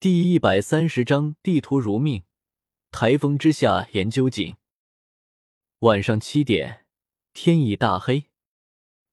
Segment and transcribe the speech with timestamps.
[0.00, 2.22] 第一百三十章地图如命。
[2.92, 4.54] 台风之下研究紧。
[5.80, 6.86] 晚上七点，
[7.32, 8.26] 天已大黑，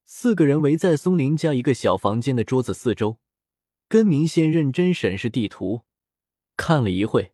[0.06, 3.18] 四个人围在松林家一个小房间的桌子四周。
[3.88, 5.82] 根明先认真审视地图，
[6.56, 7.33] 看了一会，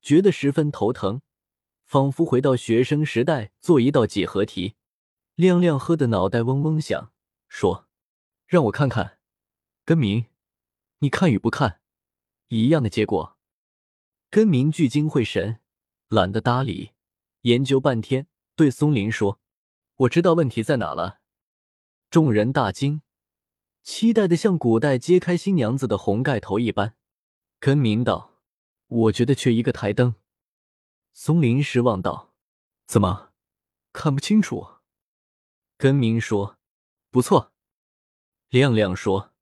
[0.00, 1.20] 觉得十分头疼，
[1.84, 4.76] 仿佛回到学生时代做一道几何题。
[5.34, 7.10] 亮亮喝的脑袋嗡嗡响，
[7.48, 7.88] 说
[8.46, 9.18] ：“让我看看，
[9.84, 10.26] 根明，
[11.00, 11.80] 你看与不看？”
[12.48, 13.36] 一样的结果，
[14.30, 15.60] 根明聚精会神，
[16.08, 16.92] 懒得搭理，
[17.42, 19.40] 研究半天，对松林说
[19.96, 21.20] ：“我知道问题在哪了。”
[22.10, 23.02] 众人大惊，
[23.82, 26.96] 期待的像古代揭开新娘子的红盖头一般。
[27.58, 28.34] 根明道
[28.86, 30.14] ：“我觉得缺一个台灯。”
[31.12, 32.34] 松林失望道
[32.86, 33.32] ：“怎么
[33.92, 34.68] 看不清楚？”
[35.76, 36.56] 根明说
[37.10, 37.52] ：“不错。”
[38.50, 39.32] 亮亮说：“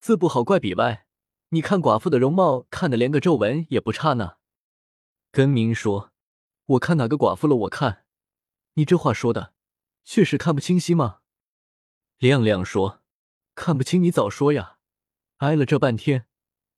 [0.00, 1.06] 字不好怪笔歪。”
[1.50, 4.36] 你看寡妇的容貌，看的连个皱纹也不差呢。
[5.30, 6.12] 根明说
[6.66, 7.56] ：“我看哪个寡妇了？
[7.56, 8.04] 我看，
[8.74, 9.54] 你这话说的，
[10.04, 11.20] 确实看不清晰吗？”
[12.18, 13.00] 亮亮说
[13.54, 14.78] ：“看不清你早说呀，
[15.38, 16.26] 挨了这半天，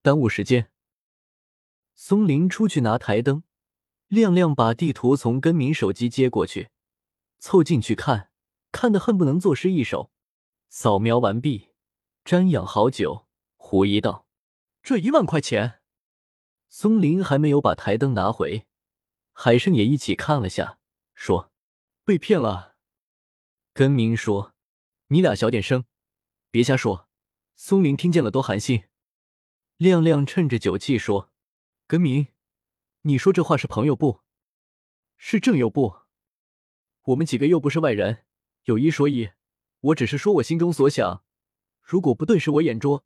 [0.02, 0.70] 耽误时间。”
[1.96, 3.42] 松林出去拿台灯，
[4.06, 6.70] 亮亮把地图从根明手机接过去，
[7.40, 8.30] 凑近去看，
[8.70, 10.12] 看得恨不能作诗一首。
[10.68, 11.70] 扫描完毕，
[12.24, 14.28] 瞻仰好久，狐疑道。
[14.82, 15.80] 这一万块钱，
[16.68, 18.66] 松林还没有把台灯拿回，
[19.32, 20.78] 海生也一起看了下，
[21.14, 21.52] 说
[22.04, 22.76] ：“被骗了。”
[23.72, 24.54] 根明说
[25.08, 25.84] ：“你俩小点声，
[26.50, 27.08] 别瞎说。”
[27.54, 28.84] 松林听见了多寒心。
[29.76, 31.30] 亮亮趁着酒气说
[31.86, 32.28] ：“根明，
[33.02, 34.22] 你说这话是朋友不？
[35.18, 35.98] 是正友不？
[37.02, 38.24] 我们几个又不是外人，
[38.64, 39.30] 有一说一，
[39.80, 41.22] 我只是说我心中所想，
[41.82, 43.04] 如果不对，是我眼拙。”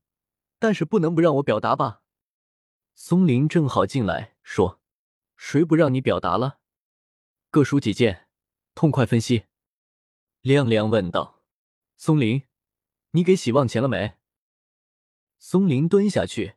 [0.59, 2.03] 但是不能不让我表达吧？
[2.95, 4.81] 松林正好进来，说
[5.37, 6.61] ：“谁不让你表达了？
[7.51, 8.29] 各抒己见，
[8.75, 9.47] 痛快分析。”
[10.43, 11.43] 亮亮问道
[11.97, 12.45] ：“松林，
[13.11, 14.15] 你给洗忘钱了没？”
[15.39, 16.55] 松林蹲下去，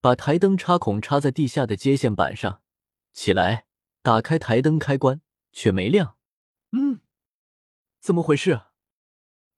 [0.00, 2.62] 把台灯插孔插在地下的接线板上，
[3.12, 3.66] 起来
[4.02, 6.16] 打开台灯开关，却没亮。
[6.72, 7.00] 嗯，
[7.98, 8.62] 怎么回事？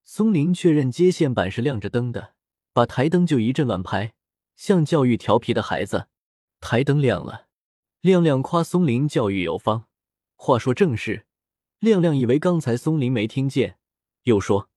[0.04, 2.36] 松林确认接线板是亮着灯的。
[2.72, 4.14] 把台灯就一阵乱拍，
[4.56, 6.08] 像教育调皮的孩子。
[6.60, 7.48] 台灯亮了，
[8.00, 9.88] 亮亮夸松林教育有方。
[10.36, 11.26] 话说正事，
[11.78, 13.78] 亮亮以为刚才松林没听见，
[14.24, 14.70] 又说：“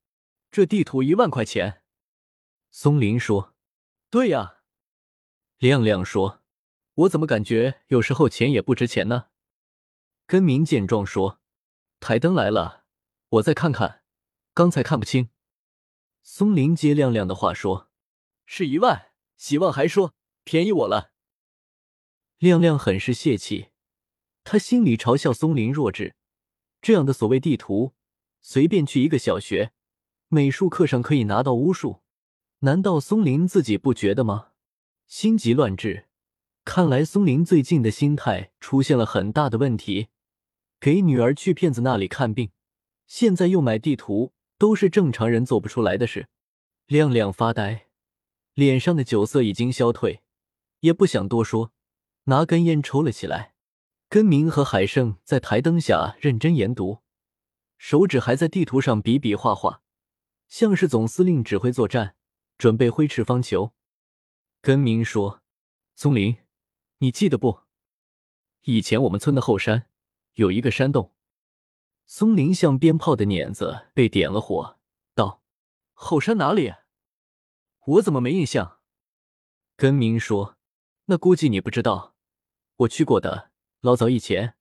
[0.51, 1.81] 这地图一万块钱。”
[2.71, 3.53] 松林说
[4.09, 4.59] ：“对呀。”
[5.59, 6.41] 亮亮说
[6.95, 9.27] ：“我怎么感觉有时候钱也不值钱呢？”
[10.25, 11.39] 根明见状说
[11.99, 12.85] ：“台灯来了，
[13.29, 14.03] 我再看看，
[14.53, 15.29] 刚才看不清。”
[16.25, 17.89] 松林接亮亮的话说
[18.47, 21.11] ：“是一万，希望还说便宜我了。”
[22.39, 23.67] 亮亮很是泄气，
[24.45, 26.15] 他心里嘲笑松林弱智。
[26.81, 27.93] 这样的所谓地图，
[28.41, 29.73] 随便去一个小学
[30.29, 32.01] 美术课上可以拿到巫术，
[32.59, 34.51] 难道松林自己不觉得吗？
[35.05, 36.07] 心急乱治，
[36.63, 40.07] 看来松林最近的心态出现了很大的问题。
[40.79, 42.51] 给女儿去骗子那里看病，
[43.07, 44.33] 现在又买地图。
[44.63, 46.29] 都是正常人做不出来的事。
[46.85, 47.87] 亮亮发呆，
[48.53, 50.21] 脸上的酒色已经消退，
[50.79, 51.73] 也不想多说，
[52.27, 53.55] 拿根烟抽了起来。
[54.07, 56.99] 根明和海胜在台灯下认真研读，
[57.77, 59.81] 手指还在地图上比比划划，
[60.47, 62.15] 像是总司令指挥作战，
[62.57, 63.71] 准备挥斥方遒。
[64.61, 65.41] 根明说
[65.93, 66.37] ：“松林，
[66.99, 67.63] 你记得不？
[68.61, 69.87] 以前我们村的后山
[70.35, 71.12] 有一个山洞。”
[72.05, 74.77] 松林像鞭炮的碾子被点了火，
[75.15, 75.41] 道
[75.93, 76.73] ：“后山哪里？
[77.85, 78.79] 我怎么没印象？”
[79.75, 80.57] 根明说
[81.05, 82.15] ：“那估计你不知道，
[82.75, 83.51] 我去过的。
[83.81, 84.55] 老早以前，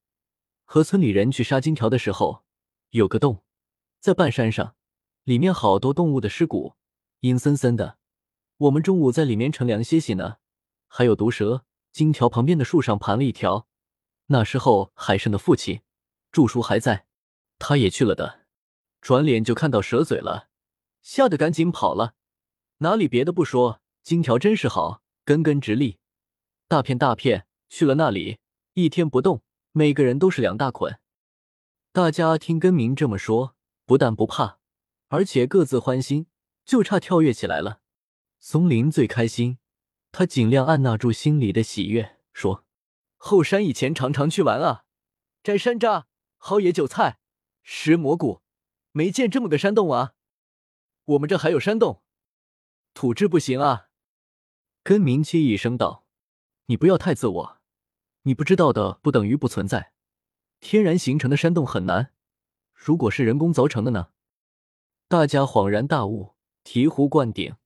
[0.65, 2.45] 和村里人去杀金条的时候，
[2.91, 3.45] 有个洞，
[4.01, 4.75] 在半山上，
[5.25, 6.75] 里面好多动物的尸骨，
[7.21, 7.99] 阴森森的。
[8.57, 10.39] 我们中午在里面乘凉歇息呢，
[10.89, 11.65] 还有毒蛇。
[11.93, 13.69] 金条旁边的树上盘了一条。
[14.27, 15.83] 那时候海胜的父亲
[16.31, 17.07] 祝叔还在。”
[17.65, 18.41] 他也去了的，
[19.01, 20.49] 转脸就看到蛇嘴了，
[21.01, 22.15] 吓得赶紧跑了。
[22.79, 26.01] 哪里别的不说，金条真是好，根根直立，
[26.67, 27.47] 大片大片。
[27.69, 28.41] 去了那里，
[28.75, 30.99] 一天不动，每个人都是两大捆。
[31.93, 33.55] 大家听根明这么说，
[33.87, 34.59] 不但不怕，
[35.09, 36.27] 而且各自欢心，
[36.65, 37.81] 就差跳跃起来了。
[38.41, 39.59] 松林最开心，
[40.11, 42.65] 他尽量按捺住心里的喜悦，说
[43.17, 44.83] ：“后山以前常常去玩啊，
[45.45, 46.07] 摘山楂，
[46.41, 47.21] 薅野韭菜。”
[47.63, 48.43] 石蘑菇，
[48.93, 50.15] 没见这么个山洞啊！
[51.05, 52.03] 我们这还有山洞，
[52.95, 53.89] 土质不行啊！
[54.83, 56.05] 根明切一声道
[56.67, 57.59] ：“你不要太自我，
[58.23, 59.93] 你不知道的不等于不存在。
[60.61, 62.13] 天然形成的山洞很难，
[62.75, 64.11] 如果是人工凿成的呢？
[65.09, 67.57] 大家恍然大悟，醍醐灌顶。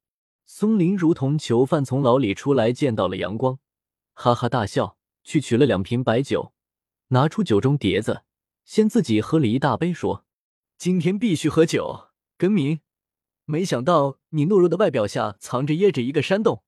[0.45, 3.59] 松林如同囚犯从牢里出来，见到了阳光，
[4.15, 6.53] 哈哈大笑，去取了两瓶白酒，
[7.09, 8.23] 拿出酒盅碟子，
[8.67, 10.27] 先自己喝了一大杯，说
[10.77, 12.81] ：“今天必须喝酒。”根明，
[13.47, 16.65] 没想到你懦弱的外表下藏着掖着一个山洞。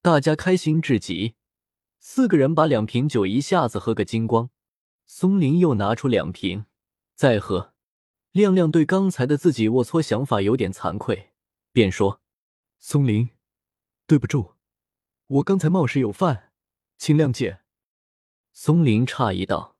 [0.00, 1.34] 大家开心至极，
[1.98, 4.50] 四个人把两瓶酒一下子喝个精光。
[5.06, 6.66] 松林又拿出两瓶，
[7.14, 7.72] 再喝。
[8.32, 11.32] 亮亮对刚才的自己龌龊想法有点惭愧，
[11.72, 12.20] 便说。
[12.78, 13.30] 松林，
[14.06, 14.52] 对不住，
[15.26, 16.52] 我刚才冒失有犯，
[16.98, 17.60] 请谅解。
[18.52, 19.75] 松林诧异道：“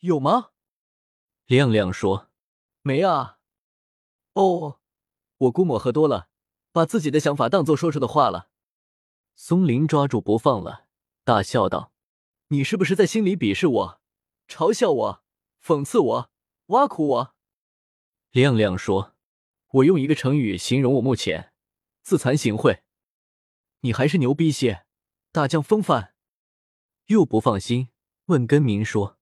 [0.00, 0.50] 有吗？”
[1.46, 2.30] 亮亮说
[2.82, 3.38] ：“没啊。”
[4.34, 4.80] 哦，
[5.38, 6.28] 我估摸喝多了，
[6.72, 8.50] 把自己的想法当做说出的话了。
[9.34, 10.86] 松林抓住不放了，
[11.24, 11.92] 大笑道
[12.48, 14.00] ：“你是不是在心里鄙视我，
[14.48, 15.24] 嘲笑我，
[15.62, 16.30] 讽刺我，
[16.66, 17.34] 挖苦我？”
[18.32, 19.14] 亮亮说
[19.72, 21.52] ：“我用一个成语形容我目前。”
[22.02, 22.82] 自惭形秽，
[23.80, 24.86] 你还是牛逼些，
[25.32, 26.14] 大将风范。
[27.06, 27.88] 又不放心，
[28.26, 29.18] 问根明说：“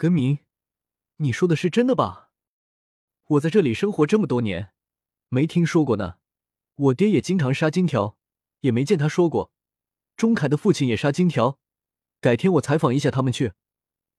[0.00, 0.38] 根明，
[1.16, 2.30] 你说的是真的吧？
[3.26, 4.72] 我在这里生活这么多年，
[5.28, 6.16] 没听说过呢。
[6.74, 8.16] 我爹也经常杀金条，
[8.60, 9.52] 也没见他说过。
[10.16, 11.58] 钟凯的父亲也杀金条，
[12.18, 13.52] 改天我采访一下他们去，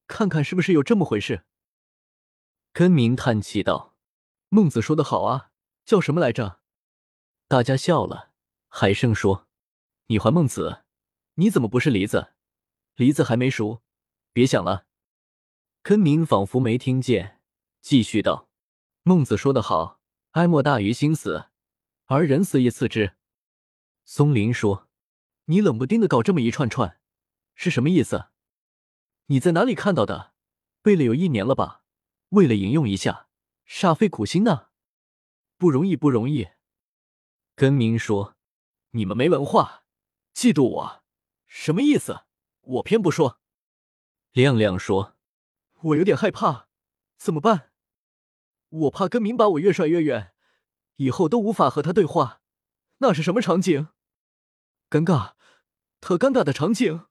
[0.06, 1.44] 看看是不是有这么回事。”
[2.72, 3.96] 根明叹气道
[4.50, 5.50] ：“孟子说的好啊，
[5.84, 6.60] 叫什么来着？”
[7.48, 8.30] 大家笑了，
[8.68, 9.48] 海生说
[10.06, 10.84] ：“你还孟子？
[11.34, 12.34] 你怎么不是梨子？
[12.94, 13.82] 梨子还没熟，
[14.32, 14.86] 别想了。”
[15.82, 17.40] 根明仿佛没听见，
[17.80, 18.48] 继续道
[19.02, 20.00] ：“孟子说得好，
[20.30, 21.46] 哀莫大于心死，
[22.04, 23.16] 而人死亦次之。”
[24.06, 24.88] 松林说
[25.46, 27.00] ：“你冷不丁的搞这么一串串，
[27.56, 28.26] 是什么意思？
[29.26, 30.34] 你在哪里看到的？
[30.82, 31.82] 背了有一年了吧？
[32.28, 33.28] 为了引用一下，
[33.66, 34.68] 煞费苦心呢，
[35.58, 36.50] 不容易，不容易。”
[37.56, 38.36] 根明说
[38.92, 39.82] ：“你们没文化，
[40.32, 41.02] 嫉妒我，
[41.44, 42.24] 什么意思？
[42.60, 43.40] 我偏不说。”
[44.30, 45.16] 亮亮说
[45.82, 46.68] ：“我有点害怕，
[47.16, 47.72] 怎么办？
[48.68, 50.32] 我怕根明把我越甩越远，
[50.96, 52.40] 以后都无法和他对话。
[52.98, 53.88] 那是什么场景？
[54.88, 55.34] 尴尬，
[56.00, 57.06] 特尴尬的场景。”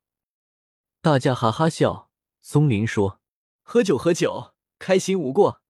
[1.02, 2.10] 大家哈哈笑。
[2.44, 3.22] 松林说
[3.62, 5.62] ：“喝酒，喝酒，开心无过。”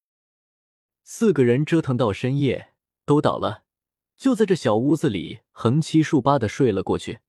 [1.04, 3.66] 四个人折腾到深夜，都倒了。
[4.16, 7.20] 就在这小屋子里横七竖八的睡了过去。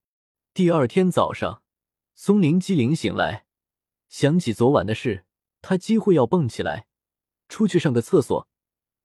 [0.55, 1.65] 第二天早上，
[2.15, 3.47] 松林机灵醒来，
[4.09, 5.25] 想起昨晚的事，
[5.63, 6.87] 他几乎要蹦起来，
[7.49, 8.47] 出去上个厕所，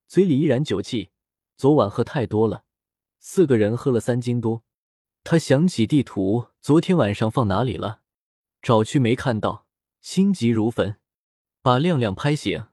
[0.07, 1.11] 嘴里依然酒气。
[1.55, 2.65] 昨晚喝太多了，
[3.19, 4.63] 四个人喝了三斤多。
[5.23, 8.01] 他想起地图，昨天晚上放哪里了？
[8.61, 9.65] 找去没看到，
[10.01, 10.97] 心急如焚，
[11.61, 12.67] 把亮亮拍醒，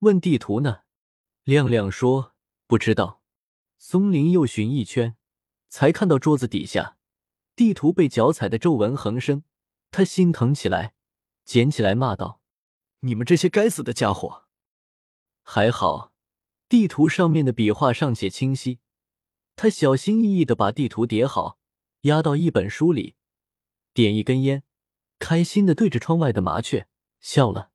[0.00, 0.80] 问地图呢？
[1.44, 2.34] 亮亮说
[2.66, 3.22] 不知道。
[3.78, 5.16] 松林又寻一圈，
[5.68, 6.96] 才看到桌子底下
[7.54, 9.44] 地图被脚踩的皱纹横生，
[9.90, 10.94] 他心疼起来，
[11.44, 12.37] 捡起来骂道
[13.00, 14.44] ：“你们这些该死的家伙！”
[15.42, 16.12] 还好，
[16.68, 18.80] 地图上面的笔画尚且清晰。
[19.56, 21.58] 他小心翼翼的把地图叠好，
[22.02, 23.16] 压到一本书里，
[23.92, 24.62] 点一根烟，
[25.18, 26.86] 开心的对着窗外的麻雀
[27.18, 27.70] 笑了。